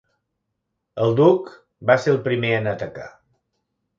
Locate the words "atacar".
2.75-3.09